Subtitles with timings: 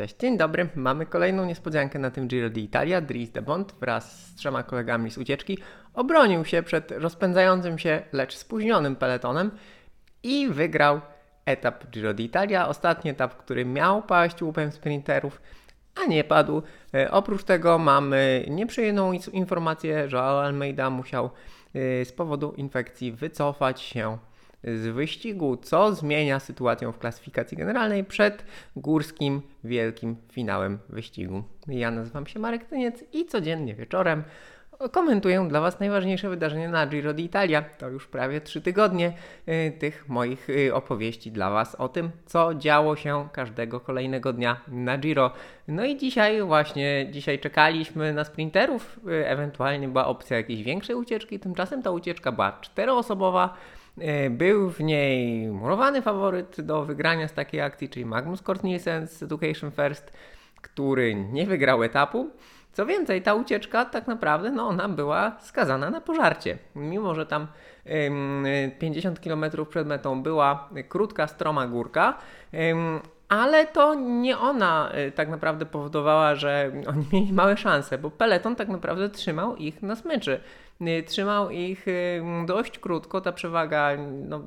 [0.00, 0.68] Cześć, dzień dobry.
[0.74, 3.00] Mamy kolejną niespodziankę na tym Giro d'Italia.
[3.00, 5.58] Dries de Bont wraz z trzema kolegami z ucieczki
[5.94, 9.50] obronił się przed rozpędzającym się, lecz spóźnionym peletonem
[10.22, 11.00] i wygrał
[11.46, 12.68] etap Giro d'Italia.
[12.68, 15.40] Ostatni etap, który miał paść łupem sprinterów,
[15.94, 16.62] a nie padł.
[16.94, 21.30] E, oprócz tego mamy nieprzyjemną informację, że Almeida musiał
[21.74, 24.18] e, z powodu infekcji wycofać się
[24.64, 28.44] z wyścigu, co zmienia sytuację w klasyfikacji generalnej przed
[28.76, 31.42] górskim wielkim finałem wyścigu.
[31.68, 34.24] Ja nazywam się Marek Tyniec i codziennie wieczorem
[34.88, 37.62] komentuję dla Was najważniejsze wydarzenia na Giro d'Italia.
[37.78, 39.12] To już prawie trzy tygodnie
[39.48, 44.60] y, tych moich y, opowieści dla Was o tym, co działo się każdego kolejnego dnia
[44.68, 45.32] na Giro.
[45.68, 51.40] No i dzisiaj właśnie, dzisiaj czekaliśmy na sprinterów, y, ewentualnie była opcja jakiejś większej ucieczki,
[51.40, 53.56] tymczasem ta ucieczka była czteroosobowa.
[54.30, 59.22] Był w niej murowany faworyt do wygrania z takiej akcji, czyli Magnus Cort Nielsen z
[59.22, 60.12] Education First,
[60.62, 62.30] który nie wygrał etapu.
[62.72, 66.58] Co więcej, ta ucieczka tak naprawdę no, ona była skazana na pożarcie.
[66.74, 67.46] Mimo, że tam
[68.78, 72.18] 50 km przed metą była krótka, stroma górka,
[73.30, 78.56] ale to nie ona y, tak naprawdę powodowała, że oni mieli małe szanse, bo peleton
[78.56, 80.40] tak naprawdę trzymał ich na smyczy.
[80.80, 81.86] Y, trzymał ich
[82.46, 83.90] dość krótko, ta przewaga,
[84.28, 84.40] no,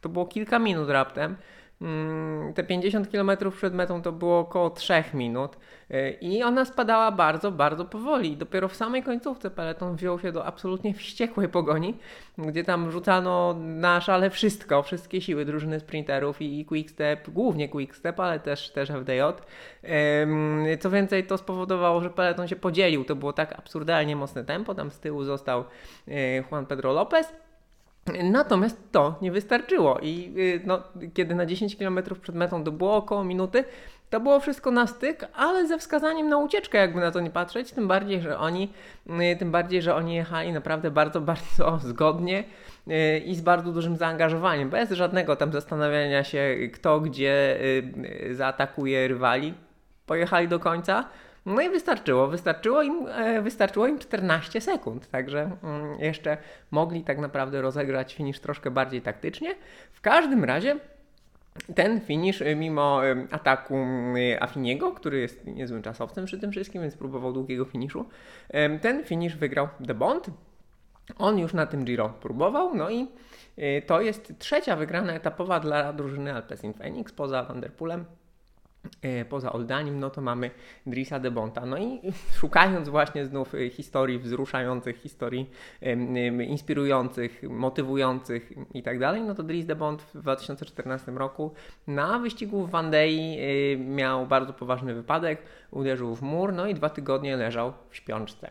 [0.00, 1.36] to było kilka minut raptem.
[1.80, 5.56] Mm, te 50 km przed metą to było około 3 minut
[5.90, 8.36] y, i ona spadała bardzo, bardzo powoli.
[8.36, 11.94] Dopiero w samej końcówce peleton wziął się do absolutnie wściekłej pogoni,
[12.38, 18.40] gdzie tam rzucano na szale wszystko, wszystkie siły drużyny sprinterów i Quickstep, głównie Quickstep, ale
[18.40, 19.20] też, też FDJ.
[20.80, 23.04] Co więcej, to spowodowało, że peleton się podzielił.
[23.04, 24.74] To było tak absurdalnie mocne tempo.
[24.74, 25.64] Tam z tyłu został
[26.50, 27.45] Juan Pedro Lopez
[28.22, 30.82] Natomiast to nie wystarczyło i y, no,
[31.14, 33.64] kiedy na 10 km przed metą to było około minuty,
[34.10, 37.72] to było wszystko na styk, ale ze wskazaniem na ucieczkę, jakby na to nie patrzeć,
[37.72, 38.72] tym bardziej, że oni,
[39.32, 42.44] y, tym bardziej, że oni jechali naprawdę bardzo, bardzo zgodnie
[42.88, 47.58] y, i z bardzo dużym zaangażowaniem, bez żadnego tam zastanawiania się, kto gdzie
[48.30, 49.54] zaatakuje rywali.
[50.06, 51.04] Pojechali do końca
[51.46, 56.36] no i wystarczyło, wystarczyło im, e, wystarczyło im 14 sekund, także mm, jeszcze
[56.70, 59.54] mogli tak naprawdę rozegrać finisz troszkę bardziej taktycznie.
[59.92, 60.76] W każdym razie
[61.74, 63.76] ten finisz, e, mimo e, ataku
[64.40, 68.08] Afiniego, który jest niezłym czasowcem przy tym wszystkim, więc próbował długiego finiszu,
[68.80, 70.26] ten finisz wygrał The Bond.
[71.18, 73.06] On już na tym Giro próbował, no i
[73.86, 78.04] to jest trzecia wygrana etapowa dla drużyny Alpecin Phoenix poza Vanderpoolem
[79.28, 80.50] poza Oldanim, no to mamy
[80.86, 81.66] Drisa de Bonta.
[81.66, 82.00] No i
[82.40, 85.50] szukając właśnie znów e, historii wzruszających, historii
[86.48, 91.52] inspirujących, motywujących i tak dalej, no to Dris de Bont w 2014 roku
[91.86, 96.88] na wyścigu w Vandei e, miał bardzo poważny wypadek, uderzył w mur, no i dwa
[96.88, 98.50] tygodnie leżał w śpiączce.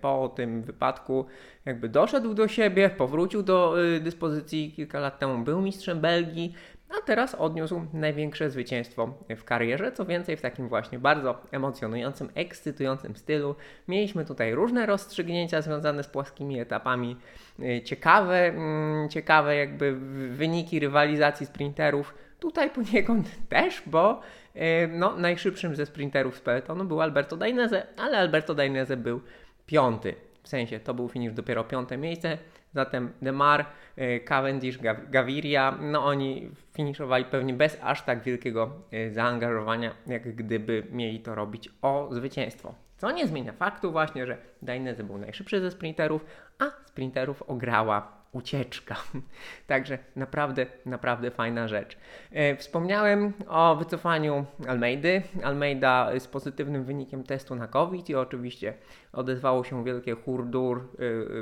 [0.00, 1.26] Po tym wypadku
[1.64, 6.54] jakby doszedł do siebie, powrócił do dyspozycji kilka lat temu, był mistrzem Belgii,
[6.98, 9.92] a teraz odniósł największe zwycięstwo w karierze.
[9.92, 13.54] Co więcej, w takim właśnie bardzo emocjonującym, ekscytującym stylu.
[13.88, 17.16] Mieliśmy tutaj różne rozstrzygnięcia związane z płaskimi etapami,
[17.60, 19.96] y, ciekawe, mm, ciekawe jakby
[20.30, 22.14] wyniki rywalizacji sprinterów.
[22.40, 24.20] Tutaj poniekąd też, bo
[24.56, 29.20] y, no, najszybszym ze sprinterów z peletonu był Alberto Dainese, ale Alberto Dainese był
[29.66, 30.14] piąty.
[30.42, 32.38] W sensie to był finisz dopiero piąte miejsce.
[32.74, 34.78] Zatem Demar, e, Cavendish,
[35.10, 41.34] Gaviria, no oni finiszowali pewnie bez aż tak wielkiego e, zaangażowania, jak gdyby mieli to
[41.34, 42.74] robić o zwycięstwo.
[42.96, 46.24] Co nie zmienia faktu właśnie, że Dainese był najszybszy ze sprinterów,
[46.58, 48.96] a sprinterów ograła ucieczka.
[49.66, 51.96] Także naprawdę, naprawdę fajna rzecz.
[52.32, 55.22] E, wspomniałem o wycofaniu Almeidy.
[55.42, 58.74] Almeida z pozytywnym wynikiem testu na COVID i oczywiście
[59.12, 60.84] odezwało się wielkie hurdur e,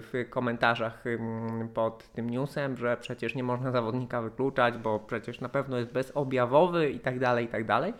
[0.00, 1.04] w komentarzach
[1.74, 6.90] pod tym newsem, że przecież nie można zawodnika wykluczać, bo przecież na pewno jest bezobjawowy
[6.90, 7.94] i tak dalej, i tak dalej.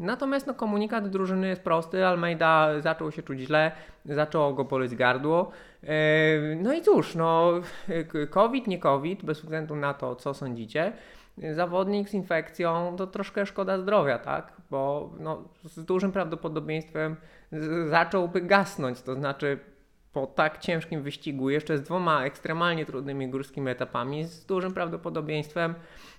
[0.00, 2.06] Natomiast no, komunikat drużyny jest prosty.
[2.06, 3.72] Almeida zaczął się czuć źle,
[4.04, 5.50] zaczęło go boleć gardło.
[5.82, 7.52] E, no i cóż, no,
[8.30, 10.92] COVID, nie COVID, bez względu na to, co sądzicie.
[11.52, 14.52] Zawodnik z infekcją to troszkę szkoda zdrowia, tak?
[14.70, 17.16] Bo no, z dużym prawdopodobieństwem
[17.88, 19.58] zacząłby gasnąć, to znaczy
[20.12, 25.74] po tak ciężkim wyścigu, jeszcze z dwoma ekstremalnie trudnymi górskimi etapami, z dużym prawdopodobieństwem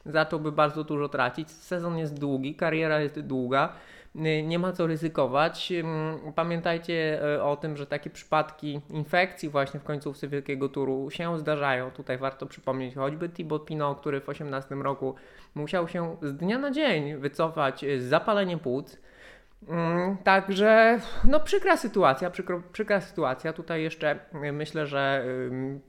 [0.05, 1.51] zacząłby bardzo dużo tracić.
[1.51, 3.73] Sezon jest długi, kariera jest długa,
[4.43, 5.73] nie ma co ryzykować.
[6.35, 11.91] Pamiętajcie e, o tym, że takie przypadki infekcji właśnie w końcówce Wielkiego Turu się zdarzają.
[11.91, 15.15] Tutaj warto przypomnieć choćby Thibaut Pinot, który w 2018 roku
[15.55, 18.97] musiał się z dnia na dzień wycofać z zapaleniem płuc
[20.23, 23.53] Także, no przykra sytuacja, przykro, przykra sytuacja.
[23.53, 25.25] Tutaj jeszcze y, myślę, że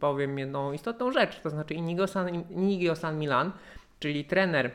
[0.00, 3.52] powiem jedną istotną rzecz, to znaczy Inigo San, Inigo San Milan,
[3.98, 4.70] czyli trener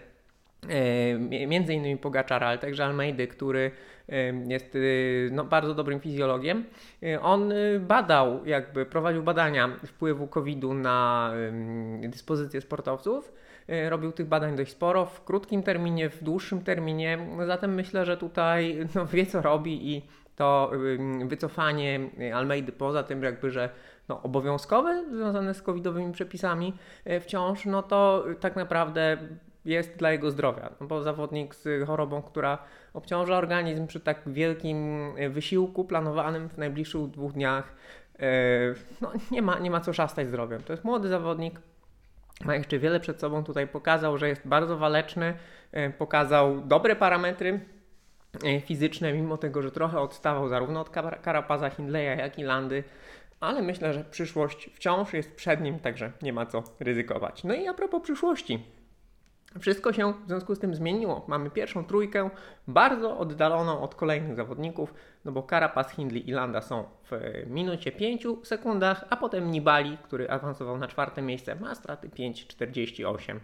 [1.48, 3.72] między innymi Pogaczara, ale także Almeidy, który
[4.10, 4.14] y,
[4.48, 6.66] jest y, no, bardzo dobrym fizjologiem.
[7.04, 13.34] Y, On y, badał, jakby prowadził badania wpływu COVID-u na ym, dyspozycję sportowców.
[13.70, 17.18] Y, Robił tych badań dość sporo w krótkim terminie, w dłuższym terminie.
[17.46, 20.02] Zatem myślę, że tutaj no, wie co robi i
[20.36, 20.72] to
[21.26, 22.00] wycofanie
[22.34, 23.70] Almeidy poza tym jakby, że
[24.10, 26.74] no, obowiązkowe związane z covidowymi przepisami
[27.10, 29.18] y, wciąż, no to y, tak naprawdę
[29.68, 32.58] jest dla jego zdrowia, no bo zawodnik z chorobą, która
[32.94, 34.78] obciąża organizm przy tak wielkim
[35.18, 37.76] y, wysiłku planowanym w najbliższych dwóch dniach,
[38.16, 38.22] y,
[39.02, 40.64] no nie ma, nie ma co szastać zdrowiem.
[40.64, 41.62] To jest młody zawodnik,
[42.46, 43.44] ma jeszcze wiele przed sobą.
[43.44, 45.34] Tutaj pokazał, że jest bardzo waleczny,
[45.74, 47.60] y, pokazał dobre parametry
[48.66, 52.84] fizyczne, mimo tego, że trochę odstawał zarówno od Kar- Karapaza, Hindleya, jak i Landy.
[53.40, 57.44] Ale myślę, że przyszłość wciąż jest przed nim, także nie ma co ryzykować.
[57.44, 58.66] No i a propos przyszłości.
[59.60, 61.26] Wszystko się w związku z tym zmieniło.
[61.28, 62.30] Mamy pierwszą trójkę,
[62.68, 64.94] bardzo oddaloną od kolejnych zawodników,
[65.26, 67.12] no bo Carapaz, Hindley i Landa są w
[67.50, 73.40] minucie 5 sekundach, a potem Nibali, który awansował na czwarte miejsce, ma straty 5,48.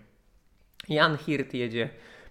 [0.89, 1.89] Jan Hirt jedzie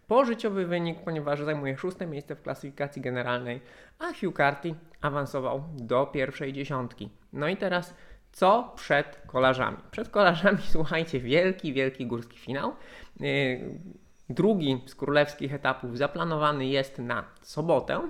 [0.08, 3.60] pożyciowy wynik, ponieważ zajmuje szóste miejsce w klasyfikacji generalnej,
[3.98, 7.10] a Hugh Carty awansował do pierwszej dziesiątki.
[7.32, 7.94] No i teraz
[8.32, 9.76] co przed kolarzami?
[9.90, 12.72] Przed kolarzami, słuchajcie, wielki, wielki górski finał.
[13.20, 13.80] Yy,
[14.28, 18.08] Drugi z królewskich etapów zaplanowany jest na sobotę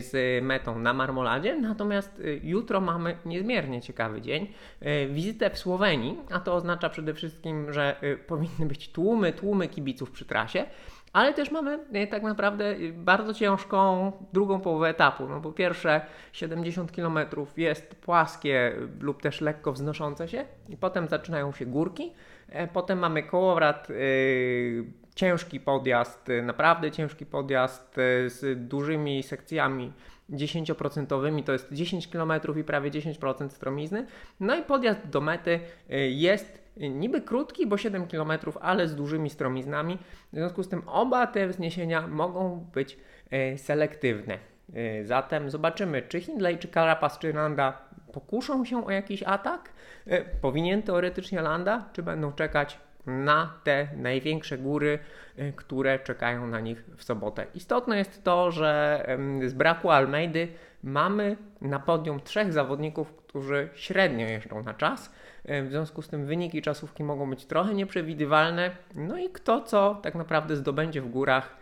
[0.00, 4.52] z metą na Marmoladzie, natomiast yy, jutro mamy niezmiernie ciekawy dzień.
[4.80, 9.68] Yy, Wizytę w Słowenii, a to oznacza przede wszystkim, że yy, powinny być tłumy, tłumy
[9.68, 10.64] kibiców przy trasie.
[11.12, 16.00] Ale też mamy y, tak naprawdę y, bardzo ciężką drugą połowę etapu, no bo pierwsze
[16.32, 17.18] 70 km
[17.56, 22.12] jest płaskie y, lub też lekko wznoszące się i potem zaczynają się górki,
[22.48, 24.84] e, potem mamy kołowrat, y,
[25.18, 29.92] ciężki podjazd, y, naprawdę ciężki podjazd y, z dużymi sekcjami
[30.30, 34.06] 10% to jest 10 km i prawie 10% stromizny.
[34.40, 35.60] No i podjazd do mety
[35.90, 39.98] y, jest niby krótki, bo 7 km, ale z dużymi stromiznami.
[40.32, 42.98] W związku z tym oba te wzniesienia mogą być
[43.56, 44.38] selektywne.
[45.04, 47.82] Zatem zobaczymy, czy Hindley, czy Carapaz, czy Landa
[48.12, 49.72] pokuszą się o jakiś atak.
[50.40, 52.78] Powinien teoretycznie Landa, czy będą czekać
[53.08, 54.98] na te największe góry,
[55.38, 57.46] y, które czekają na nich w sobotę.
[57.54, 59.06] Istotne jest to, że
[59.46, 60.48] z braku Almeidy
[60.82, 65.12] mamy na podium trzech zawodników, którzy średnio jeżdżą na czas.
[65.50, 68.70] Y, W związku z tym wyniki czasówki mogą być trochę nieprzewidywalne.
[68.94, 71.56] No i kto co tak naprawdę zdobędzie w górach,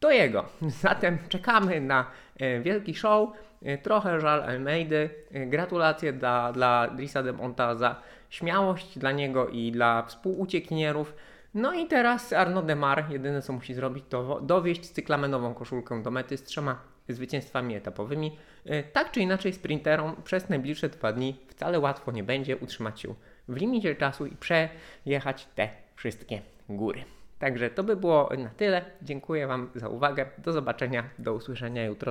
[0.00, 0.44] to jego.
[0.82, 2.06] Zatem czekamy na
[2.40, 3.30] e, wielki show.
[3.62, 5.10] E, Trochę żal Almeidy.
[5.32, 7.96] E, Gratulacje dla, dla Drisa de Monta za
[8.34, 11.14] śmiałość dla niego i dla współuciekinierów.
[11.54, 16.36] No i teraz Arnaud Demar jedyne co musi zrobić to dowieść cyklamenową koszulkę do mety
[16.36, 16.78] z trzema
[17.08, 18.36] zwycięstwami etapowymi.
[18.66, 23.14] E, Tak czy inaczej sprinterom przez najbliższe dwa dni wcale łatwo nie będzie utrzymać się
[23.48, 27.04] w limicie czasu i przejechać te wszystkie góry.
[27.38, 28.84] Także to by było na tyle.
[29.02, 30.26] Dziękuję Wam za uwagę.
[30.38, 32.02] Do zobaczenia, do usłyszenia jutro.